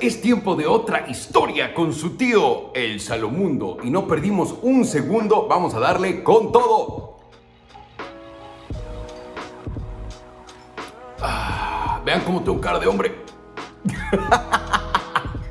[0.00, 3.78] es tiempo de otra historia con su tío, el Salomundo.
[3.82, 7.18] Y no perdimos un segundo, vamos a darle con todo.
[11.20, 13.14] Ah, vean cómo tengo cara de hombre.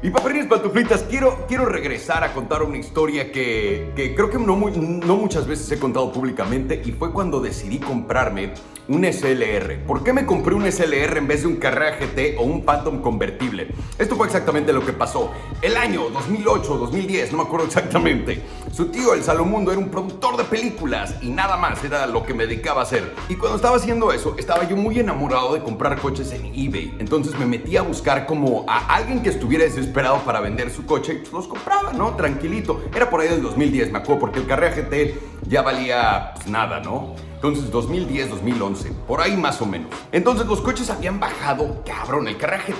[0.04, 4.58] Y paparines pantuflitas, quiero, quiero regresar a contar una historia que, que creo que no
[4.58, 8.54] muchas veces he contado públicamente y fue cuando decidí comprarme
[8.88, 9.86] un SLR.
[9.86, 13.02] ¿Por qué me compré un SLR en vez de un Carrera GT o un Phantom
[13.02, 13.70] convertible?
[13.98, 15.32] Esto fue exactamente lo que pasó.
[15.62, 18.42] El año 2008, 2010, no me acuerdo exactamente.
[18.72, 22.34] Su tío, el Salomundo, era un productor de películas y nada más era lo que
[22.34, 23.14] me dedicaba a hacer.
[23.30, 26.96] Y cuando estaba haciendo eso, estaba yo muy enamorado de comprar coches en eBay.
[27.00, 30.88] Entonces me metí a buscar como a alguien que estuviera desesperado esperado para vender su
[30.88, 32.16] coche, pues los compraba, ¿no?
[32.16, 32.84] Tranquilito.
[32.96, 36.80] Era por ahí del 2010, me acuerdo, porque el Carrera GT ya valía pues, nada,
[36.80, 37.16] ¿no?
[37.36, 39.90] Entonces 2010, 2011, por ahí más o menos.
[40.14, 42.28] Entonces los coches habían bajado, cabrón.
[42.30, 42.38] El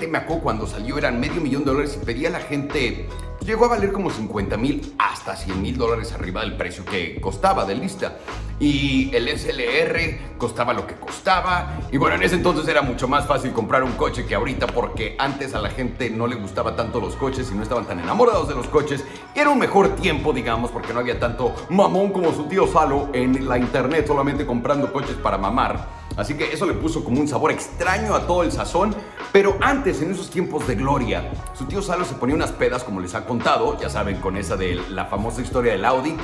[0.10, 3.10] me acuerdo cuando salió eran medio millón de dólares y pedía a la gente
[3.42, 7.66] llegó a valer como 50 mil hasta 100 mil dólares arriba del precio que costaba
[7.66, 8.18] de lista.
[8.60, 11.80] Y el SLR costaba lo que costaba.
[11.92, 15.16] Y bueno, en ese entonces era mucho más fácil comprar un coche que ahorita porque
[15.20, 18.48] antes a la gente no le gustaba tanto los coches y no estaban tan enamorados
[18.48, 19.04] de los coches.
[19.36, 23.48] Era un mejor tiempo, digamos, porque no había tanto mamón como su tío Salo en
[23.50, 26.03] la internet solamente comprando coches para mamar.
[26.16, 28.96] Así que eso le puso como un sabor extraño a todo el sazón.
[29.32, 33.00] Pero antes, en esos tiempos de gloria, su tío Salo se ponía unas pedas, como
[33.00, 36.16] les ha contado, ya saben, con esa de la famosa historia del Audi.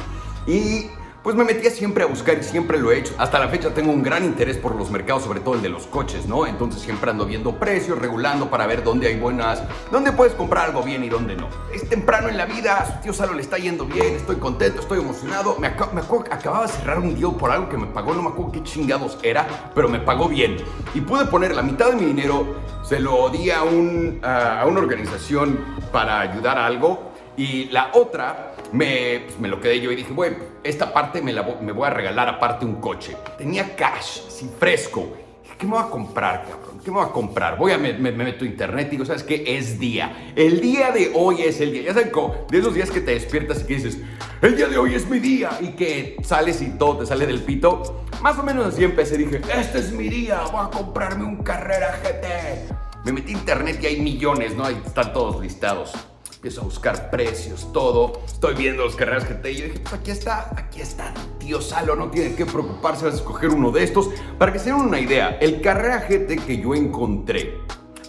[0.46, 0.88] Y
[1.24, 3.14] pues me metía siempre a buscar y siempre lo he hecho.
[3.18, 5.86] Hasta la fecha tengo un gran interés por los mercados, sobre todo el de los
[5.88, 6.48] coches, ¿no?
[6.48, 9.62] Entonces siempre ando viendo precios, regulando para ver dónde hay buenas,
[9.92, 11.50] dónde puedes comprar algo bien y dónde no.
[11.74, 15.00] Es temprano en la vida, su tío Salo le está yendo bien, estoy contento, estoy
[15.00, 15.58] emocionado.
[15.60, 18.22] Me, me acuerdo que acababa de cerrar un deal por algo que me pagó, no
[18.22, 20.58] me acuerdo qué chingados era, pero me pagó bien.
[20.94, 24.80] Y pude poner la mitad de mi dinero, se lo di a, un, a una
[24.80, 25.60] organización
[25.92, 30.38] para ayudar a algo y la otra me, me lo quedé yo y dije, bueno,
[30.64, 33.16] esta parte me, la, me voy a regalar aparte un coche.
[33.38, 35.14] Tenía cash, así fresco.
[35.58, 36.80] ¿Qué me voy a comprar, cabrón?
[36.84, 37.58] ¿Qué me voy a comprar?
[37.58, 39.44] Voy a me, me, meto a internet y digo, ¿sabes qué?
[39.46, 40.32] Es día.
[40.34, 41.82] El día de hoy es el día.
[41.82, 42.12] Ya saben,
[42.50, 43.98] de esos días que te despiertas y que dices,
[44.42, 45.50] el día de hoy es mi día.
[45.60, 48.06] Y que sales y todo te sale del pito.
[48.22, 49.18] Más o menos así empecé.
[49.18, 50.40] Dije, este es mi día.
[50.50, 53.04] Voy a comprarme un Carrera GT.
[53.04, 54.64] Me metí a internet y hay millones, ¿no?
[54.64, 55.94] Ahí están todos listados
[56.40, 58.22] empiezo a buscar precios, todo.
[58.26, 61.14] Estoy viendo los carreras GT y yo dije, pues aquí está, aquí está.
[61.38, 64.10] Tío Salo no tiene que preocuparse, vas a escoger uno de estos.
[64.38, 67.58] Para que se den una idea, el carrera GT que yo encontré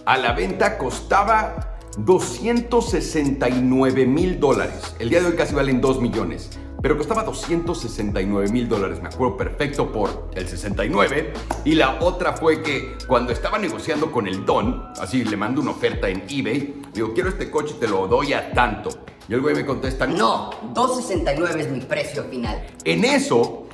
[0.05, 4.95] a la venta costaba 269 mil dólares.
[4.99, 9.37] El día de hoy casi valen 2 millones pero costaba 269 mil dólares, me acuerdo
[9.37, 11.33] perfecto por el 69.
[11.63, 15.71] Y la otra fue que cuando estaba negociando con el Don, así le mando una
[15.71, 18.89] oferta en eBay, digo, quiero este coche, te lo doy a tanto.
[19.29, 22.65] Y el güey me contesta, no, 269 es mi precio final.
[22.83, 23.67] En eso,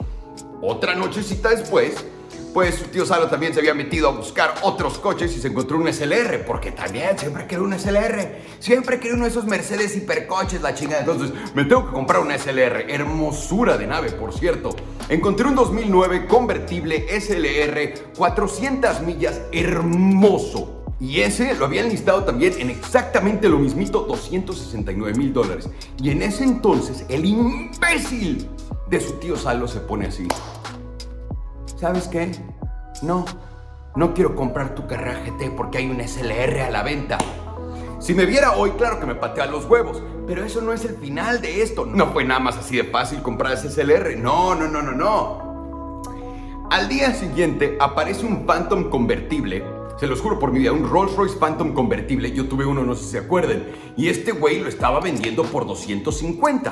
[0.62, 2.06] otra nochecita después,
[2.54, 5.78] pues su tío Salo también se había metido a buscar otros coches y se encontró
[5.78, 10.62] un SLR, porque también siempre quiere un SLR, siempre quiere uno de esos Mercedes hipercoches,
[10.62, 11.02] la chingada.
[11.02, 14.76] Entonces me tengo que comprar un SLR, hermosura de nave, por cierto.
[15.10, 20.78] Encontré un 2009 convertible SLR, 400 millas, hermoso.
[21.00, 25.70] Y ese lo habían listado también en exactamente lo mismito, 269 mil dólares.
[26.02, 28.50] Y en ese entonces, el imbécil
[28.90, 30.28] de su tío Salo se pone así.
[31.78, 32.32] ¿Sabes qué?
[33.04, 33.26] No,
[33.96, 37.18] no quiero comprar tu Carrera GT porque hay un SLR a la venta.
[38.00, 40.98] Si me viera hoy, claro que me patea los huevos, pero eso no es el
[40.98, 41.86] final de esto.
[41.86, 44.18] No fue nada más así de fácil comprar ese SLR.
[44.18, 46.04] No, no, no, no, no.
[46.70, 49.64] Al día siguiente aparece un Phantom convertible.
[50.00, 52.32] Se los juro por mi vida, un Rolls Royce Phantom convertible.
[52.32, 53.68] Yo tuve uno, no sé si se acuerden.
[53.96, 56.72] Y este güey lo estaba vendiendo por 250.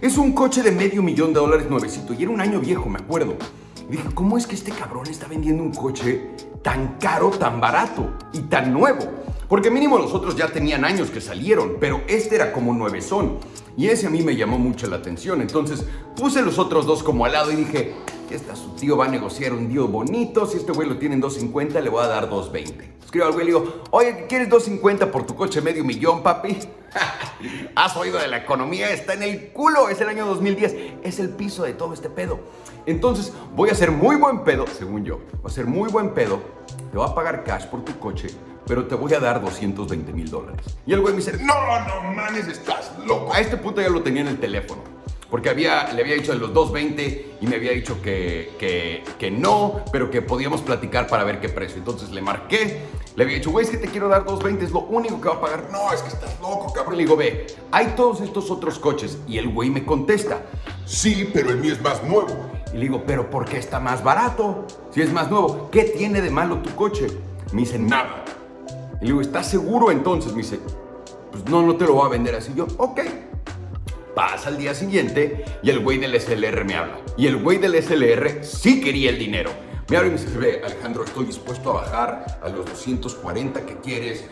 [0.00, 2.98] Es un coche de medio millón de dólares nuevecito y era un año viejo, me
[2.98, 3.36] acuerdo.
[3.88, 6.30] Y dije, ¿cómo es que este cabrón está vendiendo un coche
[6.62, 9.00] tan caro, tan barato y tan nuevo?
[9.48, 13.38] Porque mínimo los otros ya tenían años que salieron, pero este era como nuevezón.
[13.76, 15.40] Y ese a mí me llamó mucho la atención.
[15.40, 15.84] Entonces
[16.16, 17.94] puse los otros dos como al lado y dije,
[18.34, 20.46] esta su tío va a negociar un deal bonito.
[20.46, 22.92] Si este güey lo tiene en 250, le voy a dar 220.
[23.04, 26.58] Escribo al güey y le digo, oye, ¿quieres 250 por tu coche medio millón, papi?
[27.74, 28.90] ¿Has oído de la economía?
[28.90, 29.88] Está en el culo.
[29.88, 30.76] Es el año 2010.
[31.02, 32.40] Es el piso de todo este pedo.
[32.86, 35.20] Entonces, voy a ser muy buen pedo, según yo.
[35.42, 36.40] Voy a ser muy buen pedo.
[36.90, 38.28] Te voy a pagar cash por tu coche,
[38.66, 40.64] pero te voy a dar 220 mil dólares.
[40.86, 41.54] Y el güey me dice, no,
[41.86, 43.32] no mames, estás loco.
[43.32, 44.82] A este punto ya lo tenía en el teléfono.
[45.32, 48.52] Porque había, le había dicho de los 220 y me había dicho que,
[49.18, 51.78] que, no, pero que podíamos platicar para ver qué precio.
[51.78, 52.82] Entonces le marqué
[53.16, 55.36] Le había dicho, güey, es que te quiero dar 220, es lo único que va
[55.36, 55.68] a pagar.
[55.72, 56.98] No, es que estás loco, cabrón.
[56.98, 59.20] Le digo, ve, hay todos estos otros coches.
[59.26, 60.42] Y el güey me contesta.
[60.84, 62.50] Sí, pero el mío es más nuevo.
[62.74, 64.66] Y le digo, pero ¿por qué está más barato?
[64.90, 67.06] Si es más nuevo, ¿qué tiene de malo tu coche?
[67.54, 68.22] Me dice, nada.
[69.00, 70.32] Y le digo, ¿estás seguro entonces?
[70.32, 70.60] Me dice,
[71.30, 72.52] pues no, no te lo voy a vender así.
[72.54, 73.00] Yo, ok.
[74.14, 76.98] Pasa el día siguiente y el güey del SLR me habla.
[77.16, 79.50] Y el güey del SLR sí quería el dinero.
[79.88, 83.78] Me habla y me dice, ve, Alejandro, estoy dispuesto a bajar a los 240 que
[83.78, 84.24] quieres.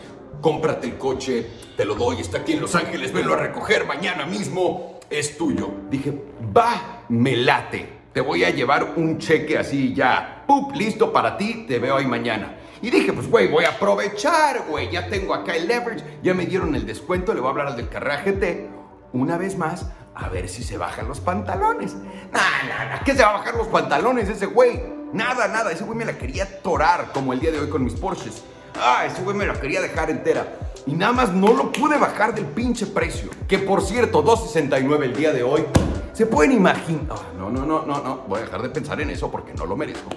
[0.43, 1.47] Cómprate el coche,
[1.77, 5.71] te lo doy, está aquí en Los Ángeles, venlo a recoger mañana mismo, es tuyo.
[5.91, 6.15] Dije,
[6.57, 8.01] va, me late.
[8.13, 10.75] Te voy a llevar un cheque así ya, ¡pup!
[10.75, 12.57] Listo para ti, te veo ahí mañana.
[12.83, 14.91] Y dije, pues, güey, voy a aprovechar, güey.
[14.91, 17.77] Ya tengo acá el leverage, ya me dieron el descuento, le voy a hablar al
[17.77, 18.80] del carraje T.
[19.13, 21.95] Una vez más, a ver si se bajan los pantalones.
[22.33, 24.81] Nah, nah, nah, ¿qué se va a bajar los pantalones ese güey?
[25.13, 27.95] Nada, nada, ese güey me la quería torar como el día de hoy con mis
[27.95, 28.45] Porsches.
[28.79, 30.47] Ah, ese güey me la quería dejar entera.
[30.87, 33.31] Y nada más no lo pude bajar del pinche precio.
[33.49, 35.65] Que por cierto, 2.69 el día de hoy.
[36.13, 37.07] Se pueden imaginar.
[37.11, 38.17] Ah, no, no, no, no, no.
[38.29, 40.11] Voy a dejar de pensar en eso porque no lo merezco.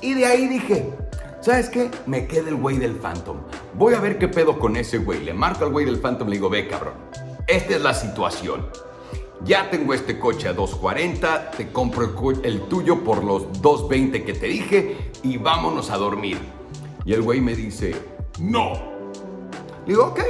[0.00, 0.92] Y de ahí dije,
[1.40, 1.90] ¿sabes qué?
[2.06, 3.38] Me queda el güey del Phantom.
[3.74, 5.24] Voy a ver qué pedo con ese güey.
[5.24, 6.94] Le marco al güey del Phantom, le digo, ve cabrón,
[7.48, 8.66] esta es la situación.
[9.44, 12.12] Ya tengo este coche a 240, te compro
[12.42, 16.38] el, tuyo por los 220 que te dije y vámonos a dormir.
[17.04, 17.94] Y el güey me dice,
[18.38, 18.72] no.
[19.86, 20.20] Digo, ok,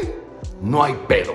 [0.62, 1.32] no hay pedo.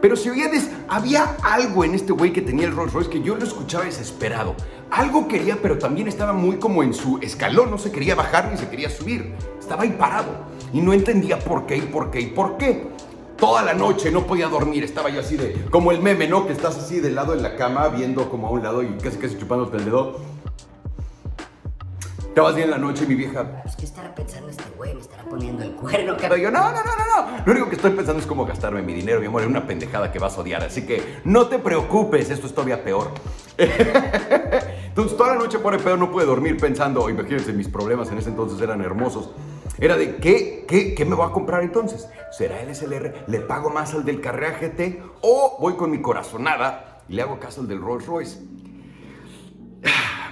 [0.00, 3.34] Pero si oyes, había algo en este güey que tenía el Rolls Royce que yo
[3.34, 4.54] lo escuchaba desesperado.
[4.90, 8.58] Algo quería, pero también estaba muy como en su escalón, no se quería bajar ni
[8.58, 9.34] se quería subir.
[9.58, 12.93] Estaba ahí parado y no entendía por qué y por qué y por qué.
[13.44, 16.46] Toda la noche no podía dormir, estaba yo así de, como el meme, ¿no?
[16.46, 19.18] Que estás así del lado en la cama, viendo como a un lado y casi
[19.18, 20.18] casi chupándote el dedo.
[22.20, 23.60] Estabas bien en la noche, mi vieja.
[23.62, 24.94] Pues, ¿qué estará pensando este güey?
[24.94, 27.44] Me estará poniendo el cuerno, Pero yo, no, no, no, no, no.
[27.44, 30.10] Lo único que estoy pensando es cómo gastarme mi dinero, mi amor, en una pendejada
[30.10, 30.64] que vas a odiar.
[30.64, 33.10] Así que no te preocupes, esto es todavía peor.
[33.58, 38.16] entonces, toda la noche por el pedo no pude dormir pensando, imagínense, mis problemas en
[38.16, 39.28] ese entonces eran hermosos.
[39.78, 42.08] Era de, ¿qué, qué, qué me voy a comprar entonces?
[42.30, 43.24] ¿Será el SLR?
[43.26, 45.02] ¿Le pago más al del Carrera GT?
[45.20, 48.38] ¿O voy con mi corazonada y le hago caso al del Rolls Royce?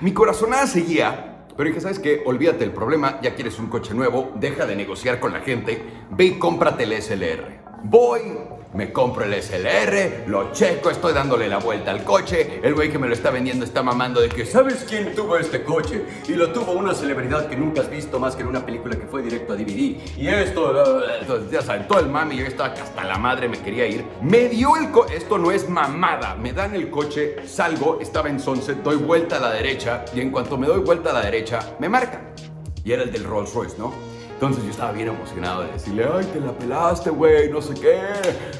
[0.00, 2.22] Mi corazonada seguía pero dije, ¿sabes qué?
[2.24, 6.24] Olvídate del problema, ya quieres un coche nuevo, deja de negociar con la gente, ve
[6.24, 7.60] y cómprate el SLR.
[7.84, 8.20] Voy,
[8.74, 12.60] me compro el SLR, lo checo, estoy dándole la vuelta al coche.
[12.62, 15.62] El güey que me lo está vendiendo está mamando de que, ¿sabes quién tuvo este
[15.62, 16.04] coche?
[16.26, 19.06] Y lo tuvo una celebridad que nunca has visto más que en una película que
[19.06, 19.96] fue directo a DVD.
[20.16, 21.02] Y esto,
[21.50, 24.04] ya saben, todo el mami, yo estaba hasta la madre, me quería ir.
[24.22, 28.40] Me dio el coche, esto no es mamada, me dan el coche, salgo, estaba en
[28.40, 31.60] Sunset, doy vuelta a la derecha y en cuanto me doy vuelta a la derecha,
[31.78, 32.20] me marca.
[32.84, 34.11] Y era el del Rolls Royce, ¿no?
[34.42, 38.00] Entonces yo estaba bien emocionado de decirle, ay, te la pelaste, güey, no sé qué.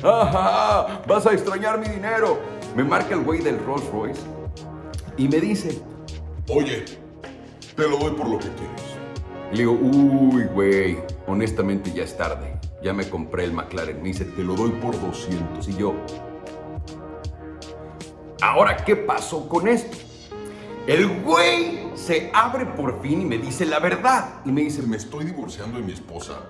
[0.06, 2.38] Ajá, vas a extrañar mi dinero.
[2.76, 4.20] Me marca el güey del Rolls Royce
[5.17, 5.82] y me dice,
[6.49, 6.84] oye,
[7.75, 8.82] te lo doy por lo que quieres.
[9.50, 12.61] Le digo, uy, güey, honestamente ya es tarde.
[12.81, 14.00] Ya me compré el McLaren.
[14.00, 15.67] Me dice, te lo doy por 200.
[15.67, 15.96] Y yo,
[18.41, 19.96] ¿ahora qué pasó con esto?
[20.86, 24.41] El güey se abre por fin y me dice la verdad.
[24.44, 26.41] Y me dice, me estoy divorciando de mi esposa.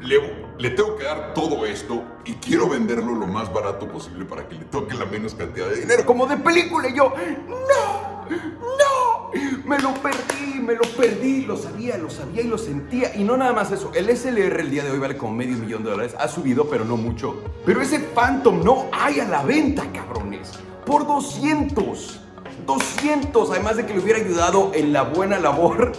[0.00, 4.54] Le, tengo que dar todo esto y quiero venderlo lo más barato posible para que
[4.54, 6.06] le toque la menos cantidad de dinero.
[6.06, 6.88] Como de película.
[6.88, 7.12] Y yo,
[7.48, 9.30] no, no,
[9.64, 11.42] me lo perdí, me lo perdí.
[11.42, 13.16] Lo sabía, lo sabía y lo sentía.
[13.16, 13.90] Y no nada más eso.
[13.94, 16.14] El SLR el día de hoy vale como medio millón de dólares.
[16.18, 17.42] Ha subido, pero no mucho.
[17.64, 20.52] Pero ese Phantom no hay a la venta, cabrones.
[20.84, 22.25] Por 200.
[22.66, 25.92] 200, además de que le hubiera ayudado en la buena labor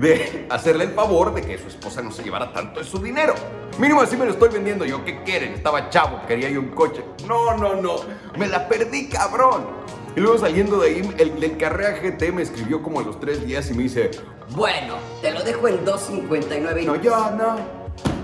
[0.00, 3.34] de hacerle el favor de que su esposa no se llevara tanto de su dinero.
[3.78, 5.04] Mínimo así me lo estoy vendiendo yo.
[5.04, 5.52] ¿Qué quieren?
[5.52, 7.04] Estaba chavo, quería yo un coche.
[7.28, 7.96] No, no, no.
[8.38, 9.66] Me la perdí, cabrón.
[10.16, 13.44] Y luego saliendo de ahí, el, el Carrera GT me escribió como a los tres
[13.44, 14.10] días y me dice...
[14.50, 16.86] Bueno, te lo dejo en 2.59 y...
[16.86, 17.56] No, yo no.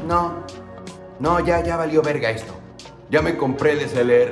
[0.07, 0.47] No.
[1.19, 2.55] No, ya, ya valió verga esto.
[3.11, 4.31] Ya me compré el SLR.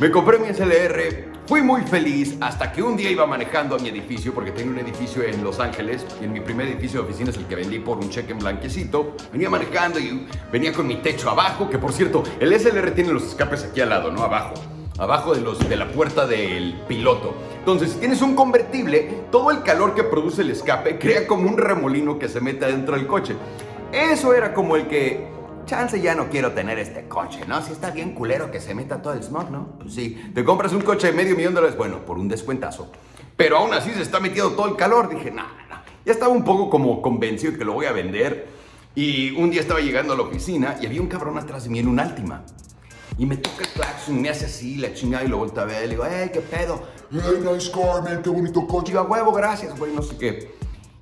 [0.00, 3.90] Me compré mi SLR, Fui muy feliz hasta que un día iba manejando a mi
[3.90, 7.36] edificio, porque tengo un edificio en Los Ángeles, y en mi primer edificio de oficinas,
[7.36, 11.28] el que vendí por un cheque en blanquecito, venía manejando y venía con mi techo
[11.28, 14.22] abajo, que por cierto, el SLR tiene los escapes aquí al lado, ¿no?
[14.22, 14.54] Abajo.
[14.96, 17.34] Abajo de, los, de la puerta del piloto.
[17.58, 21.58] Entonces, si tienes un convertible, todo el calor que produce el escape crea como un
[21.58, 23.34] remolino que se mete dentro del coche.
[23.92, 25.33] Eso era como el que
[25.64, 27.62] chance ya no quiero tener este coche, ¿no?
[27.62, 29.78] Si está bien culero que se meta todo el smog, ¿no?
[29.78, 32.90] Pues sí, te compras un coche de medio millón de dólares, bueno, por un descuentazo.
[33.36, 35.08] Pero aún así se está metiendo todo el calor.
[35.08, 35.76] Dije, no, no, no.
[36.04, 38.48] Ya estaba un poco como convencido que lo voy a vender.
[38.94, 41.80] Y un día estaba llegando a la oficina y había un cabrón atrás de mí
[41.80, 42.44] en un Altima.
[43.18, 45.82] Y me toca el claxon, me hace así, la chingada, y lo voltea a ver.
[45.82, 46.82] Le digo, hey, ¿qué pedo?
[47.10, 48.96] Hey, nice car, man, qué bonito coche.
[48.96, 50.54] A huevo, gracias, güey, no sé qué.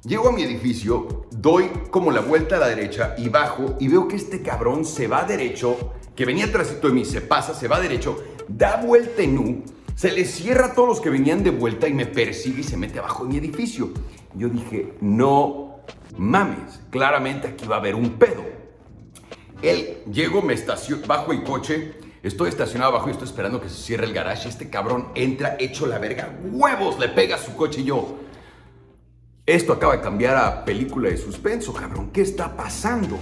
[0.04, 4.09] Llego a mi edificio, doy como la vuelta a la derecha y bajo y veo
[4.09, 7.80] que este cabrón se va derecho, que venía atrásito de mí, se pasa, se va
[7.80, 11.94] derecho, da vuelta en se le cierra a todos los que venían de vuelta y
[11.94, 13.90] me persigue y se mete abajo de mi edificio.
[14.35, 15.76] Yo dije, no
[16.18, 18.42] mames, claramente aquí va a haber un pedo.
[19.62, 21.94] Él, llego, me estaciono, bajo el coche,
[22.25, 24.49] estoy estacionado abajo y estoy esperando que se cierre el garage.
[24.49, 28.18] Este cabrón entra hecho la verga, huevos, le pega a su coche y yo.
[29.52, 32.09] Esto acaba de cambiar a película de suspenso, cabrón.
[32.11, 33.18] ¿Qué está pasando?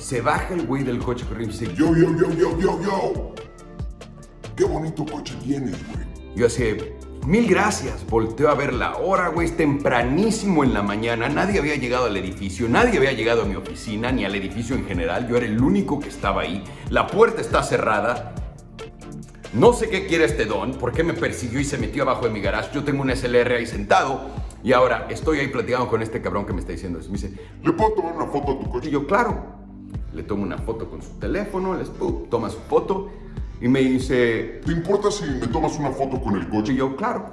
[0.00, 3.34] Se baja el güey del coche corriendo y dice, Yo, yo, yo, yo, yo, yo.
[4.56, 6.06] Qué bonito coche tienes, güey.
[6.34, 6.78] Yo así,
[7.26, 8.06] mil gracias.
[8.06, 9.48] Volteo a ver la hora, güey.
[9.48, 11.28] Es tempranísimo en la mañana.
[11.28, 12.66] Nadie había llegado al edificio.
[12.66, 15.28] Nadie había llegado a mi oficina ni al edificio en general.
[15.28, 16.64] Yo era el único que estaba ahí.
[16.88, 18.34] La puerta está cerrada.
[19.52, 20.72] No sé qué quiere este don.
[20.72, 22.70] ¿Por qué me persiguió y se metió abajo de mi garage?
[22.72, 24.45] Yo tengo un SLR ahí sentado.
[24.66, 27.08] Y ahora estoy ahí platicando con este cabrón que me está diciendo eso.
[27.08, 27.32] Me dice,
[27.62, 28.90] ¿Le puedo tomar una foto a tu y coche?
[28.90, 29.44] yo, claro.
[30.12, 31.88] Le tomo una foto con su teléfono, les
[32.28, 33.08] toma su foto
[33.60, 36.74] y me dice, ¿Te importa si me tomas una foto con el y coche?
[36.74, 37.32] yo, claro.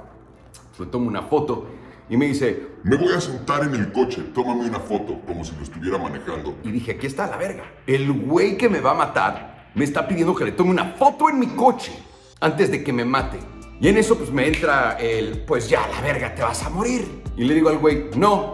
[0.78, 1.66] Le tomo una foto
[2.08, 5.56] y me dice, Me voy a sentar en el coche, tómame una foto, como si
[5.56, 6.54] lo estuviera manejando.
[6.62, 7.64] y dije, aquí está la verga.
[7.84, 11.28] El güey que me va a matar me está pidiendo que le tome una foto
[11.28, 11.90] en mi coche
[12.38, 13.40] antes de que me mate.
[13.80, 17.22] Y en eso pues me entra el, pues ya la verga, te vas a morir.
[17.36, 18.52] Y le digo al güey, no,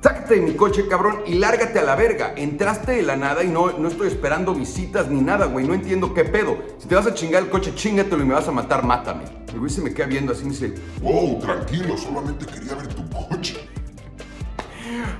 [0.00, 2.34] sácate de mi coche, cabrón, y lárgate a la verga.
[2.36, 5.66] Entraste de la nada y no, no estoy esperando visitas ni nada, güey.
[5.66, 6.56] No entiendo qué pedo.
[6.78, 9.24] Si te vas a chingar el coche, chingatelo y me vas a matar, mátame.
[9.48, 12.88] El güey se me queda viendo así y me dice, Wow, tranquilo, solamente quería ver
[12.88, 13.56] tu coche.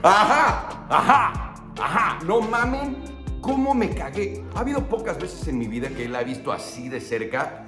[0.02, 2.18] Ajá, ajá, ajá.
[2.24, 2.96] No mamen,
[3.40, 4.44] cómo me cagué.
[4.54, 7.66] Ha habido pocas veces en mi vida que él ha visto así de cerca.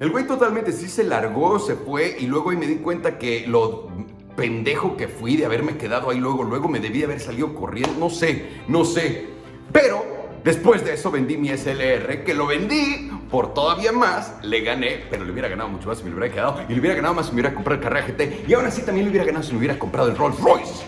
[0.00, 3.48] El güey totalmente sí se largó, se fue y luego ahí me di cuenta que
[3.48, 3.88] lo
[4.36, 8.08] pendejo que fui de haberme quedado ahí luego, luego me debí haber salido corriendo, no
[8.08, 9.26] sé, no sé.
[9.72, 10.04] Pero
[10.44, 15.24] después de eso vendí mi SLR, que lo vendí por todavía más, le gané, pero
[15.24, 17.26] le hubiera ganado mucho más si me lo hubiera quedado y le hubiera ganado más
[17.26, 19.50] si me hubiera comprado el Carrera GT y aún así también le hubiera ganado si
[19.50, 20.84] me hubiera comprado el Rolls Royce.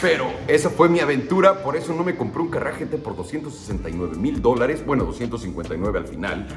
[0.00, 4.40] Pero esa fue mi aventura, por eso no me compré un GT por 269 mil
[4.40, 6.48] dólares, bueno, 259 al final.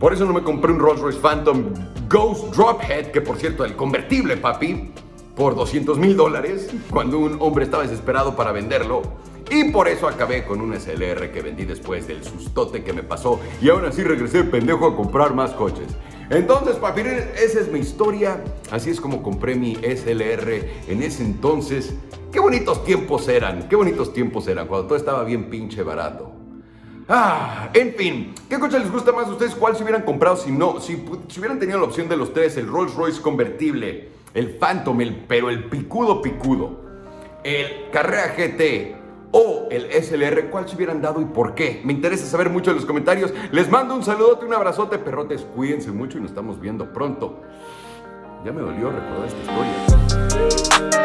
[0.00, 1.72] Por eso no me compré un Rolls Royce Phantom
[2.08, 4.90] Ghost Drophead, que por cierto, el convertible, papi,
[5.36, 9.02] por 200 mil dólares, cuando un hombre estaba desesperado para venderlo.
[9.50, 13.38] Y por eso acabé con un SLR que vendí después del sustote que me pasó.
[13.60, 15.88] Y aún así regresé pendejo a comprar más coches.
[16.30, 18.42] Entonces, papi, esa es mi historia.
[18.70, 21.94] Así es como compré mi SLR en ese entonces.
[22.32, 26.30] Qué bonitos tiempos eran, qué bonitos tiempos eran, cuando todo estaba bien pinche barato.
[27.08, 29.56] Ah, en fin, ¿qué coche les gusta más a ustedes?
[29.56, 30.80] ¿Cuál se hubieran comprado si no?
[30.80, 35.00] Si, si hubieran tenido la opción de los tres, el Rolls Royce convertible, el Phantom,
[35.00, 36.82] el, pero el picudo picudo,
[37.42, 38.99] el Carrera GT
[39.32, 41.80] o el SLR, ¿cuál se hubieran dado y por qué?
[41.84, 43.32] Me interesa saber mucho en los comentarios.
[43.52, 47.40] Les mando un saludote, un abrazote, perrotes, cuídense mucho y nos estamos viendo pronto.
[48.44, 51.00] Ya me dolió recordar esta historia.